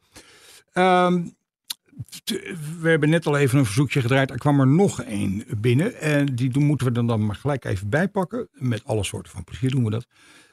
Ehm, 0.72 1.24
we 2.80 2.88
hebben 2.88 3.10
net 3.10 3.26
al 3.26 3.36
even 3.36 3.58
een 3.58 3.64
verzoekje 3.64 4.00
gedraaid. 4.00 4.30
Er 4.30 4.38
kwam 4.38 4.60
er 4.60 4.66
nog 4.66 5.02
één 5.02 5.44
binnen. 5.56 6.00
En 6.00 6.34
die 6.34 6.58
moeten 6.58 6.86
we 6.86 6.92
dan, 6.92 7.06
dan 7.06 7.26
maar 7.26 7.36
gelijk 7.36 7.64
even 7.64 7.88
bijpakken. 7.88 8.48
Met 8.52 8.84
alle 8.84 9.04
soorten 9.04 9.32
van 9.32 9.44
plezier 9.44 9.70
doen 9.70 9.84
we 9.84 9.90
dat. 9.90 10.06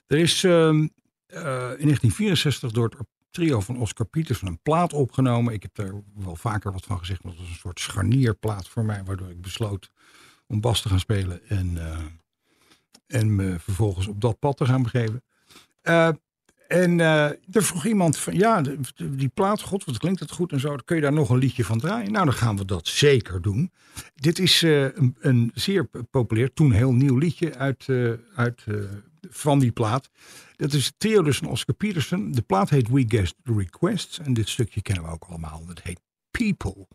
Er 0.07 0.17
is 0.17 0.43
ehm, 0.43 0.87
eh, 1.25 1.41
in 1.77 1.85
1964 1.85 2.71
door 2.71 2.83
het 2.83 3.07
trio 3.31 3.59
van 3.59 3.77
Oscar 3.77 4.05
Pieters 4.05 4.41
een 4.41 4.61
plaat 4.61 4.93
opgenomen. 4.93 5.53
Ik 5.53 5.61
heb 5.61 5.75
daar 5.75 5.93
wel 6.15 6.35
vaker 6.35 6.71
wat 6.71 6.85
van 6.85 6.99
gezegd. 6.99 7.23
Maar 7.23 7.31
dat 7.31 7.41
was 7.41 7.49
een 7.49 7.55
soort 7.55 7.79
scharnierplaat 7.79 8.67
voor 8.67 8.85
mij. 8.85 9.03
Waardoor 9.03 9.29
ik 9.29 9.41
besloot 9.41 9.91
om 10.47 10.61
bas 10.61 10.81
te 10.81 10.89
gaan 10.89 10.99
spelen. 10.99 11.49
En... 11.49 11.77
eh, 11.77 11.97
en 13.09 13.35
me 13.35 13.59
vervolgens 13.59 14.07
op 14.07 14.21
dat 14.21 14.39
pad 14.39 14.57
te 14.57 14.65
gaan 14.65 14.83
begeven. 14.83 15.23
Eh, 15.81 16.09
En 16.67 16.99
eh, 16.99 17.25
er 17.25 17.63
vroeg 17.63 17.85
iemand 17.85 18.17
van, 18.17 18.35
ja, 18.35 18.61
die 18.95 19.27
plaat, 19.33 19.61
god, 19.61 19.85
wat 19.85 19.97
klinkt 19.97 20.19
het 20.19 20.31
goed 20.31 20.51
en 20.51 20.59
zo. 20.59 20.75
Kun 20.85 20.95
je 20.95 21.01
daar 21.01 21.13
nog 21.13 21.29
een 21.29 21.37
liedje 21.37 21.65
van 21.65 21.79
draaien? 21.79 22.11
Nou, 22.11 22.25
dan 22.25 22.33
gaan 22.33 22.57
we 22.57 22.65
dat 22.65 22.87
zeker 22.87 23.41
doen. 23.41 23.71
Dit 24.15 24.39
is 24.39 24.63
eh, 24.63 24.83
een, 24.83 25.15
een 25.19 25.51
zeer 25.53 25.89
populair, 26.11 26.53
toen 26.53 26.71
heel 26.71 26.93
nieuw 26.93 27.17
liedje 27.17 27.55
uit, 27.55 27.87
uit, 28.35 28.63
van 29.29 29.59
die 29.59 29.71
plaat. 29.71 30.09
Dat 30.55 30.73
is 30.73 30.85
het 30.85 30.95
trio 30.97 31.21
dus 31.21 31.37
van 31.37 31.47
Oscar 31.47 31.75
Peterson. 31.75 32.31
De 32.31 32.41
plaat 32.41 32.69
heet 32.69 32.89
We 32.89 33.05
Guessed 33.07 33.35
the 33.43 33.53
Requests. 33.57 34.19
En 34.19 34.33
dit 34.33 34.49
stukje 34.49 34.81
kennen 34.81 35.03
we 35.03 35.11
ook 35.11 35.25
allemaal. 35.29 35.65
Dat 35.65 35.81
heet 35.81 35.99
People. 36.31 36.87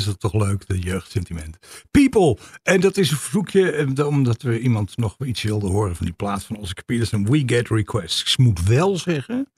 Is 0.00 0.06
dat 0.06 0.20
toch 0.20 0.34
leuk, 0.34 0.66
de 0.66 0.78
jeugdsentiment. 0.78 1.58
People. 1.90 2.36
En 2.62 2.80
dat 2.80 2.96
is 2.96 3.10
een 3.10 3.16
verzoekje, 3.16 3.72
eh, 3.72 4.06
omdat 4.06 4.42
we 4.42 4.60
iemand 4.60 4.96
nog 4.96 5.16
iets 5.24 5.42
wilde 5.42 5.68
horen 5.68 5.96
van 5.96 6.06
die 6.06 6.14
plaat 6.14 6.44
van 6.44 6.56
Oscar 6.56 6.84
Peterson. 6.84 7.30
We 7.30 7.42
Get 7.46 7.68
Requests. 7.68 8.32
Ik 8.32 8.38
moet 8.38 8.62
wel 8.62 8.96
zeggen 8.96 9.48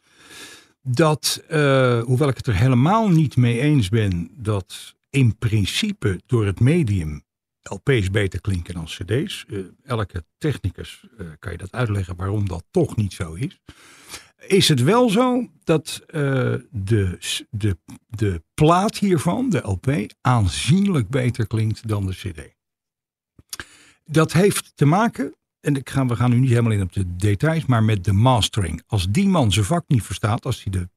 dat, 0.83 1.45
eh, 1.49 2.03
hoewel 2.03 2.29
ik 2.29 2.37
het 2.37 2.47
er 2.47 2.57
helemaal 2.57 3.09
niet 3.09 3.37
mee 3.37 3.61
eens 3.61 3.89
ben, 3.89 4.31
dat 4.37 4.95
in 5.11 5.39
principe 5.39 6.21
door 6.27 6.47
het 6.47 6.61
medium 6.61 7.23
LP's 7.63 8.11
beter 8.11 8.41
klinken 8.41 8.75
dan 8.75 8.85
CD's. 8.85 9.45
Eh, 9.49 9.59
elke 9.85 10.25
technicus 10.39 11.05
kan 11.39 11.53
je 11.53 11.59
dat 11.59 11.73
uitleggen 11.73 12.17
waarom 12.17 12.49
dat 12.49 12.65
toch 12.71 12.97
niet 12.97 13.13
zo 13.13 13.33
is. 13.33 13.61
Is 14.47 14.69
het 14.69 14.83
wel 14.83 15.09
zo 15.09 15.49
dat 15.65 16.03
eh, 16.07 16.23
de, 16.71 17.19
de, 17.51 17.77
de 18.09 18.43
plaat 18.55 18.99
hiervan, 18.99 19.51
de 19.51 19.59
LP, 19.59 20.13
aanzienlijk 20.21 21.09
beter 21.09 21.47
klinkt 21.47 21.89
dan 21.89 22.07
de 22.07 22.13
CD? 22.13 22.55
Dat 24.05 24.33
heeft 24.33 24.73
te 24.75 24.85
maken, 24.85 25.35
en 25.61 25.77
ik 25.77 25.91
ga, 25.91 26.07
we 26.07 26.17
gaan 26.17 26.31
nu 26.31 26.39
niet 26.39 26.49
helemaal 26.49 26.73
in 26.73 26.83
op 26.83 26.93
de 26.93 27.17
details, 27.17 27.67
maar 27.67 27.83
met 27.83 28.05
de 28.05 28.13
mastering. 28.13 28.83
Als 28.87 29.07
die 29.11 29.29
man 29.29 29.53
zijn 29.53 29.65
vak 29.65 29.85
niet 29.89 30.03
verstaat, 30.03 30.45
als 30.45 30.63
hij 30.63 30.73
de 30.73 30.89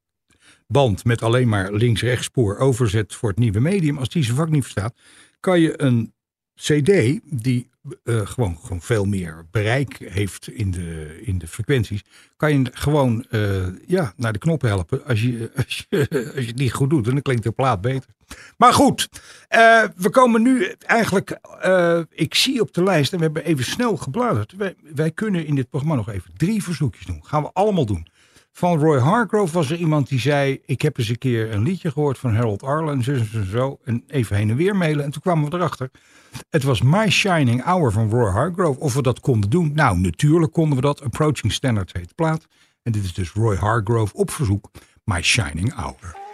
band 0.68 1.06
met 1.06 1.22
alleen 1.22 1.48
maar 1.48 1.74
links-rechts 1.74 2.26
spoor 2.26 2.58
overzet 2.58 3.14
voor 3.14 3.30
het 3.30 3.39
nieuwe 3.39 3.60
medium, 3.60 3.98
als 3.98 4.10
die 4.10 4.24
zijn 4.24 4.36
vak 4.36 4.50
niet 4.50 4.62
verstaat, 4.62 4.96
kan 5.39 5.60
je 5.60 5.82
een 5.82 6.14
CD 6.56 7.20
die 7.24 7.70
eh, 8.04 8.22
gewoon, 8.24 8.58
gewoon 8.62 8.82
veel 8.82 9.06
meer 9.06 9.46
bereik 9.52 9.98
heeft 9.98 10.48
in 10.48 10.72
de, 10.72 11.20
in 11.22 11.38
de 11.38 11.48
frequenties, 11.48 12.04
kan 12.38 12.60
je 12.60 12.70
gewoon 12.72 13.26
eh, 13.30 13.88
ja, 13.88 14.14
naar 14.18 14.34
de 14.34 14.40
knop 14.40 14.62
helpen 14.62 15.06
als 15.06 15.22
je, 15.22 15.52
als, 15.56 15.86
je, 15.90 16.08
als 16.36 16.44
je 16.44 16.50
het 16.50 16.58
niet 16.58 16.74
goed 16.74 16.90
doet. 16.90 17.06
Dan 17.06 17.22
klinkt 17.22 17.44
de 17.44 17.52
plaat 17.52 17.82
beter. 17.82 18.10
Maar 18.58 18.74
goed, 18.74 19.10
eh, 19.48 19.84
we 19.96 20.10
komen 20.10 20.42
nu 20.42 20.76
eigenlijk, 20.80 21.40
ik 22.10 22.36
zie 22.36 22.62
op 22.62 22.74
de 22.74 22.84
lijst, 22.84 23.12
en 23.12 23.18
we 23.18 23.24
hebben 23.24 23.46
even 23.46 23.66
snel 23.66 23.98
gebladerd. 23.98 24.56
Wij 24.82 25.12
kunnen 25.12 25.46
in 25.46 25.56
dit 25.56 25.70
programma 25.70 25.96
nog 25.96 26.10
even 26.10 26.32
drie 26.38 26.64
verzoekjes 26.64 27.06
doen. 27.06 27.26
Gaan 27.26 27.42
we 27.44 27.50
allemaal 27.54 27.86
doen. 27.86 28.08
Van 28.58 28.80
Roy 28.80 28.99
Hargrove 28.99 29.53
was 29.53 29.72
er 29.72 29.78
iemand 29.78 30.08
die 30.08 30.20
zei: 30.20 30.62
Ik 30.66 30.82
heb 30.82 30.97
eens 30.97 31.10
een 31.10 31.18
keer 31.18 31.51
een 31.51 31.64
liedje 31.64 31.91
gehoord 31.91 32.18
van 32.18 32.36
Harold 32.36 32.64
Arlen, 32.64 33.03
zus 33.03 33.20
en 33.20 33.28
zo, 33.28 33.43
zo. 33.43 33.80
En 33.84 34.03
even 34.08 34.36
heen 34.36 34.49
en 34.49 34.56
weer 34.56 34.76
mailen. 34.76 35.03
En 35.03 35.12
toen 35.12 35.22
kwamen 35.22 35.49
we 35.49 35.56
erachter. 35.56 35.91
Het 36.49 36.64
was 36.64 36.82
My 36.82 37.10
Shining 37.10 37.64
Hour 37.64 37.91
van 37.91 38.10
Roy 38.10 38.32
Hargrove. 38.32 38.80
Of 38.80 38.93
we 38.93 39.01
dat 39.01 39.20
konden 39.20 39.49
doen. 39.49 39.72
Nou, 39.74 39.99
natuurlijk 39.99 40.51
konden 40.51 40.76
we 40.76 40.82
dat. 40.82 41.01
Approaching 41.01 41.51
Standards 41.51 41.93
heet 41.93 42.16
plaat. 42.16 42.47
En 42.84 42.91
dit 42.91 43.03
is 43.03 43.14
dus 43.14 43.32
Roy 43.32 43.56
Hargrove 43.56 44.14
op 44.14 44.32
verzoek. 44.32 44.72
My 45.03 45.22
Shining 45.22 45.74
Hour. 45.74 46.25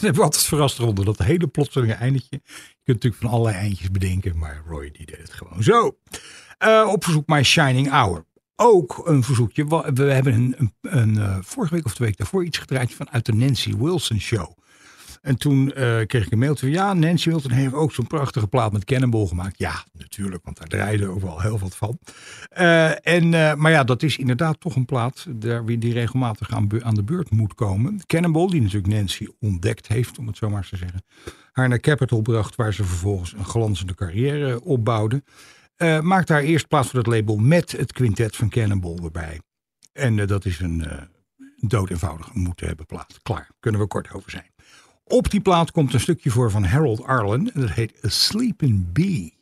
En 0.00 0.08
ik 0.08 0.14
was 0.14 0.24
altijd 0.24 0.44
verrast 0.44 0.78
eronder. 0.78 1.04
Dat 1.04 1.18
hele 1.18 1.46
plotselinge 1.46 1.92
eindetje. 1.92 2.40
Je 2.40 2.82
kunt 2.84 3.02
natuurlijk 3.02 3.22
van 3.22 3.30
allerlei 3.30 3.56
eindjes 3.56 3.90
bedenken. 3.90 4.38
Maar 4.38 4.62
Roy 4.66 4.90
die 4.92 5.06
deed 5.06 5.18
het 5.18 5.32
gewoon 5.32 5.62
zo. 5.62 5.98
Eh, 6.58 6.88
op 6.92 7.04
verzoek 7.04 7.26
My 7.26 7.42
Shining 7.42 7.90
Hour. 7.90 8.24
Ook 8.56 9.00
een 9.04 9.22
verzoekje. 9.22 9.92
We 9.94 10.02
hebben 10.02 10.34
een, 10.34 10.54
een, 10.58 10.72
een, 10.80 11.18
eh, 11.18 11.38
vorige 11.40 11.74
week 11.74 11.84
of 11.84 11.94
de 11.94 12.04
week 12.04 12.16
daarvoor 12.16 12.44
iets 12.44 12.58
gedraaid 12.58 12.92
vanuit 12.92 13.26
de 13.26 13.32
Nancy 13.32 13.76
Wilson 13.76 14.20
Show. 14.20 14.58
En 15.24 15.36
toen 15.36 15.72
eh, 15.72 16.06
kreeg 16.06 16.26
ik 16.26 16.32
een 16.32 16.38
mailtje 16.38 16.66
van 16.66 16.74
ja, 16.74 16.92
Nancy 16.92 17.28
Wilson 17.28 17.50
heeft 17.50 17.72
ook 17.72 17.92
zo'n 17.92 18.06
prachtige 18.06 18.46
plaat 18.46 18.72
met 18.72 18.84
Cannonball 18.84 19.26
gemaakt. 19.26 19.58
Ja, 19.58 19.84
natuurlijk, 19.92 20.44
want 20.44 20.56
daar 20.58 20.66
draaide 20.66 21.08
overal 21.08 21.40
heel 21.40 21.58
wat 21.58 21.76
van. 21.76 21.98
Eh, 22.48 23.06
en, 23.06 23.34
eh, 23.34 23.54
maar 23.54 23.70
ja, 23.70 23.84
dat 23.84 24.02
is 24.02 24.16
inderdaad 24.16 24.60
toch 24.60 24.76
een 24.76 24.84
plaat 24.84 25.26
daar, 25.28 25.66
die 25.66 25.92
regelmatig 25.92 26.50
aan, 26.50 26.94
de 26.94 27.02
beurt 27.02 27.30
moet 27.30 27.54
komen. 27.54 28.00
Cannonball, 28.06 28.48
die 28.48 28.60
natuurlijk 28.60 28.92
Nancy 28.92 29.26
ontdekt 29.40 29.88
heeft, 29.88 30.18
om 30.18 30.26
het 30.26 30.36
zo 30.36 30.50
maar 30.50 30.68
te 30.68 30.76
zeggen. 30.76 31.04
Haar 31.52 31.68
naar 31.68 31.80
Capitol 31.80 32.22
bracht, 32.22 32.56
waar 32.56 32.74
ze 32.74 32.84
vervolgens 32.84 33.32
een 33.32 33.44
glanzende 33.44 33.94
carrière 33.94 34.62
opbouwde. 34.62 35.22
Eh 35.76 36.00
maakt 36.00 36.28
haar 36.28 36.42
eerst 36.42 36.68
plaats 36.68 36.88
voor 36.88 36.98
het 36.98 37.08
label 37.08 37.36
met 37.36 37.72
het 37.72 37.92
quintet 37.92 38.36
van 38.36 38.48
Cannonball 38.48 38.98
erbij. 39.04 39.40
En 39.92 40.26
dat 40.26 40.44
is 40.44 40.60
een 40.60 40.84
eh 40.84 41.02
dood 41.56 41.90
moeten 42.32 42.66
hebben 42.66 42.86
plaat. 42.86 43.18
Klaar, 43.22 43.48
kunnen 43.60 43.80
we 43.80 43.86
kort 43.86 44.12
over 44.12 44.30
zijn. 44.30 44.53
Op 45.06 45.30
die 45.30 45.40
plaat 45.40 45.70
komt 45.70 45.94
een 45.94 46.00
stukje 46.00 46.30
voor 46.30 46.50
van 46.50 46.64
Harold 46.64 47.04
Arlen. 47.04 47.52
En 47.54 47.60
dat 47.60 47.70
heet 47.70 48.04
A 48.04 48.08
Sleeping 48.08 48.92
Bee. 48.92 49.32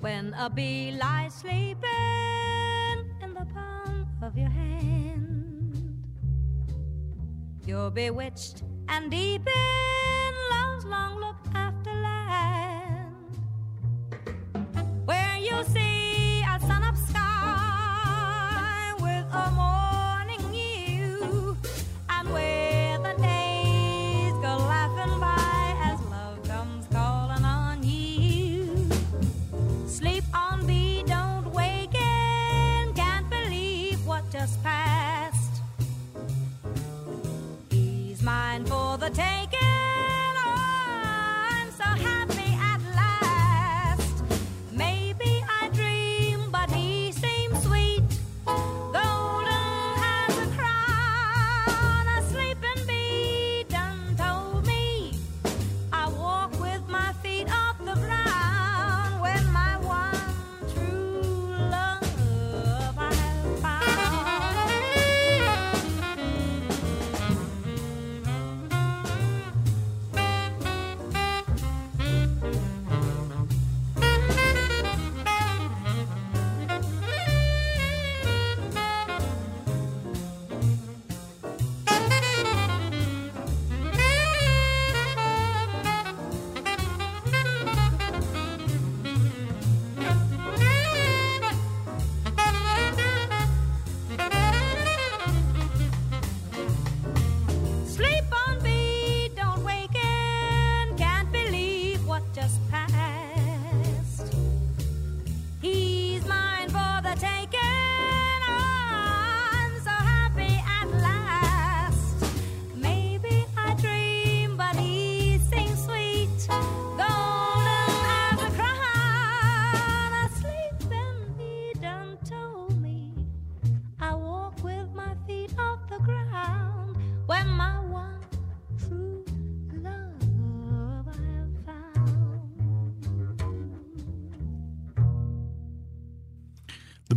When 0.00 0.34
a 0.34 0.50
bee 0.50 0.90
lies 0.90 1.38
sleeping 1.38 1.80
in 3.20 3.34
the 3.34 3.46
palm 3.54 4.06
of 4.22 4.34
your 4.34 4.50
hand, 4.50 5.76
you're 7.64 7.90
bewitched 7.90 8.62
and 8.86 9.10
deep 9.10 9.48
long 10.92 11.18
look 11.24 11.36
after 11.54 11.92
land, 12.06 13.16
where 15.06 15.36
you 15.38 15.64
see 15.64 15.91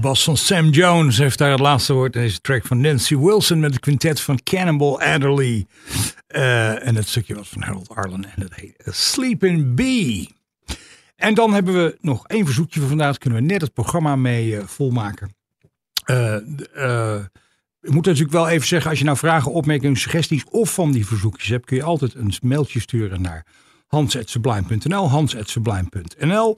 bas 0.05 0.23
van 0.23 0.37
Sam 0.37 0.69
Jones 0.69 1.17
heeft 1.17 1.37
daar 1.37 1.51
het 1.51 1.59
laatste 1.59 1.93
woord. 1.93 2.13
Deze 2.13 2.41
track 2.41 2.65
van 2.65 2.81
Nancy 2.81 3.17
Wilson 3.17 3.59
met 3.59 3.73
het 3.73 3.79
quintet 3.79 4.21
van 4.21 4.43
Cannonball 4.43 4.93
Adderley. 4.93 5.65
Eh, 6.27 6.87
en 6.87 6.95
het 6.95 7.07
stukje 7.07 7.35
was 7.35 7.49
van 7.49 7.61
Harold 7.61 7.89
Arlen 7.89 8.25
en 8.25 8.41
dat 8.41 8.53
heet 8.53 8.75
Sleeping 8.85 9.75
Bee. 9.75 10.29
En 11.15 11.33
dan 11.33 11.53
hebben 11.53 11.73
we 11.73 11.97
nog 12.01 12.27
één 12.27 12.45
verzoekje 12.45 12.79
voor 12.79 12.89
vandaag. 12.89 13.17
Kunnen 13.17 13.39
we 13.39 13.45
net 13.45 13.61
het 13.61 13.73
programma 13.73 14.15
mee 14.15 14.57
eh, 14.57 14.63
volmaken. 14.65 15.35
Eh, 16.05 16.35
ik 17.81 17.91
moet 17.91 18.05
natuurlijk 18.05 18.33
wel 18.33 18.49
even 18.49 18.67
zeggen, 18.67 18.89
als 18.89 18.99
je 18.99 19.05
nou 19.05 19.17
vragen, 19.17 19.51
opmerkingen, 19.51 19.97
suggesties 19.97 20.43
of 20.49 20.73
van 20.73 20.91
die 20.91 21.05
verzoekjes 21.05 21.49
hebt, 21.49 21.65
kun 21.65 21.77
je 21.77 21.83
altijd 21.83 22.13
een 22.13 22.33
mailtje 22.41 22.79
sturen 22.79 23.21
naar 23.21 23.45
hans.sublime.nl, 23.95 25.09
hans.sublime.nl. 25.09 26.57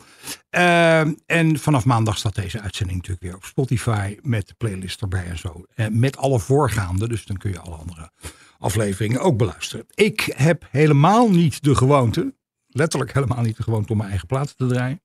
Eh, 0.49 0.99
en 1.25 1.59
vanaf 1.59 1.85
maandag 1.85 2.17
staat 2.17 2.35
deze 2.35 2.61
uitzending 2.61 2.97
natuurlijk 2.97 3.25
weer 3.25 3.35
op 3.35 3.43
Spotify 3.43 4.17
met 4.21 4.47
de 4.47 4.53
playlist 4.57 5.01
erbij 5.01 5.25
en 5.25 5.37
zo. 5.37 5.65
Eh, 5.73 5.87
met 5.87 6.17
alle 6.17 6.39
voorgaande, 6.39 7.07
dus 7.07 7.25
dan 7.25 7.37
kun 7.37 7.51
je 7.51 7.59
alle 7.59 7.75
andere 7.75 8.11
afleveringen 8.57 9.21
ook 9.21 9.37
beluisteren. 9.37 9.85
Ik 9.93 10.33
heb 10.35 10.67
helemaal 10.69 11.29
niet 11.29 11.63
de 11.63 11.75
gewoonte, 11.75 12.33
letterlijk 12.67 13.13
helemaal 13.13 13.41
niet 13.41 13.57
de 13.57 13.63
gewoonte 13.63 13.91
om 13.91 13.97
mijn 13.97 14.09
eigen 14.09 14.27
platen 14.27 14.55
te 14.55 14.67
draaien. 14.67 15.01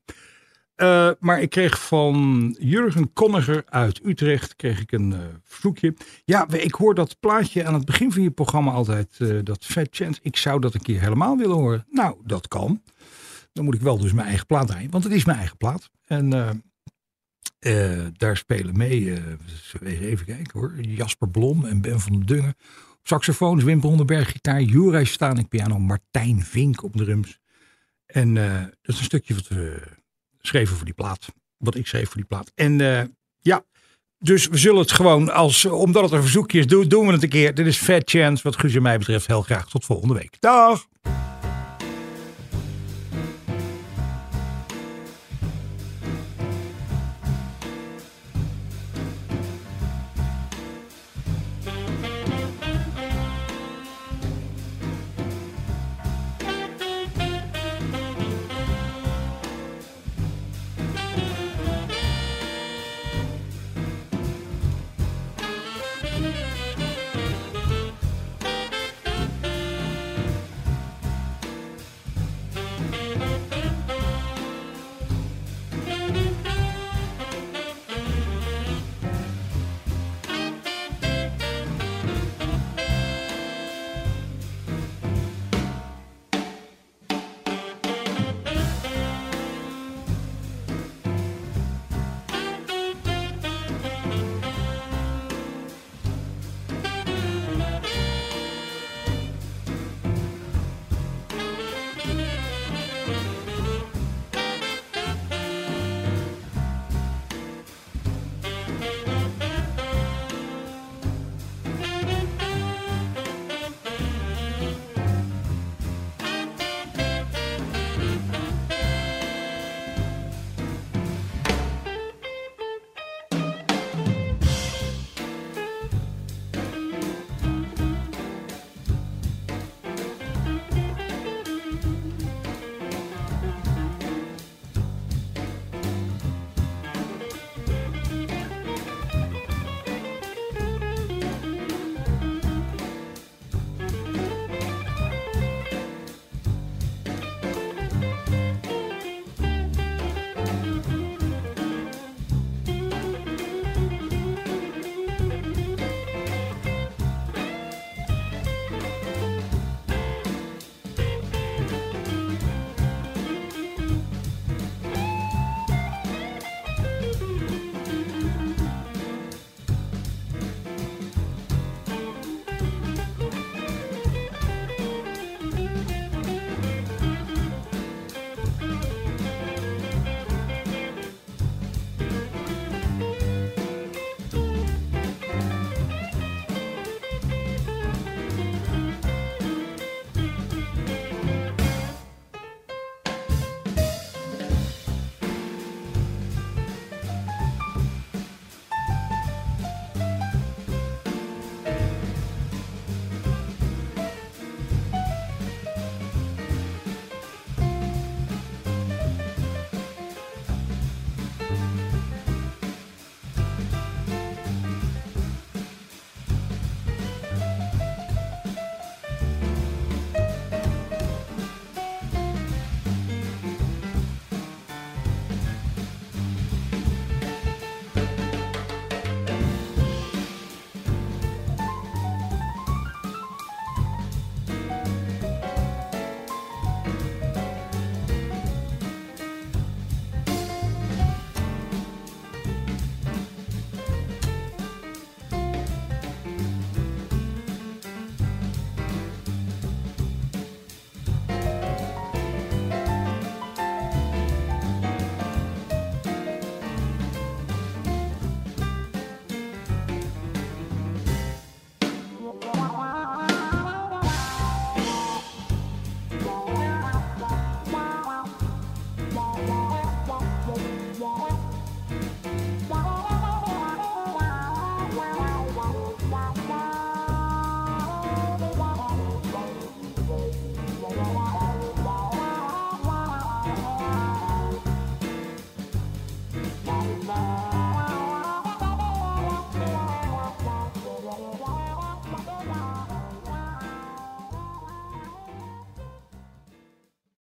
Eh, 0.75 1.11
maar 1.21 1.41
ik 1.41 1.51
kreeg 1.51 1.87
van 1.87 2.57
Jurgen 2.59 3.13
Konniger 3.13 3.63
uit 3.67 4.01
Utrecht 4.05 4.57
kreeg 4.57 4.81
ik 4.81 4.93
een 4.93 5.13
eh, 5.13 5.19
verzoekje. 5.45 5.95
Ja, 6.25 6.49
ik 6.49 6.75
hoor 6.75 6.95
dat 6.95 7.21
plaatje 7.21 7.65
aan 7.65 7.75
het 7.75 7.85
begin 7.85 8.13
van 8.13 8.23
je 8.23 8.31
programma 8.31 8.71
altijd, 8.71 9.17
eh, 9.19 9.39
dat 9.43 9.65
Fat 9.65 9.89
Chance. 9.91 10.21
Ik 10.23 10.37
zou 10.37 10.61
dat 10.61 10.75
een 10.75 10.83
keer 10.83 11.01
helemaal 11.01 11.37
willen 11.37 11.57
horen. 11.57 11.87
Nou, 11.91 12.17
dat 12.25 12.49
kan. 12.49 12.83
Dan 13.53 13.65
moet 13.65 13.75
ik 13.75 13.81
wel 13.81 13.99
dus 13.99 14.13
mijn 14.13 14.27
eigen 14.27 14.47
plaat 14.47 14.67
draaien, 14.67 14.91
want 14.91 15.05
het 15.05 15.13
is 15.13 15.25
mijn 15.25 15.39
eigen 15.39 15.57
plaat. 15.57 15.91
En 16.07 16.63
daar 18.17 18.37
spelen 18.37 18.77
mee, 18.77 19.23
even 19.81 20.27
kijken 20.27 20.61
hoor, 20.61 20.81
Jasper 20.81 21.29
Blom 21.29 21.65
en 21.65 21.81
Ben 21.81 22.01
van 22.01 22.13
den 22.13 22.27
Dungen. 22.27 22.55
Op 22.91 23.09
saxofoons, 23.09 23.65
Wim 23.65 23.81
Hondenberg 23.81 24.31
gitaar, 24.31 24.63
Jurij 24.63 25.05
Stanik 25.05 25.49
piano, 25.49 25.79
Martijn 25.79 26.43
Vink 26.43 26.83
op 26.83 26.97
drums. 26.97 27.39
En 28.07 28.35
dat 28.35 28.73
is 28.83 28.99
een 28.99 29.05
stukje 29.05 29.35
wat 29.35 29.49
we 29.49 29.83
schreven 30.43 30.77
voor 30.77 30.85
die 30.85 30.95
plaat. 30.95 31.27
Wat 31.57 31.75
ik 31.75 31.87
schreef 31.87 32.07
voor 32.07 32.17
die 32.17 32.25
plaat. 32.25 32.53
En 32.55 32.81
eh, 32.81 33.05
ja, 33.39 33.65
dus 34.19 34.49
we 34.49 34.59
zullen 34.59 34.81
het 34.81 34.93
gewoon 34.93 35.33
als, 35.33 35.65
omdat 35.65 36.03
het 36.03 36.13
een 36.13 36.23
verzoekje 36.23 36.59
is, 36.59 36.67
doen, 36.67 36.89
doen 36.89 37.07
we 37.07 37.13
het 37.13 37.23
een 37.23 37.29
keer. 37.29 37.55
Dit 37.55 37.67
is 37.67 37.77
Fat 37.77 38.03
Chance, 38.11 38.43
wat 38.43 38.57
Guus 38.57 38.75
en 38.75 38.83
mij 38.83 38.99
betreft 38.99 39.27
heel 39.27 39.43
graag 39.43 39.69
tot 39.69 39.85
volgende 39.85 40.15
week. 40.15 40.37
Dag! 40.41 40.87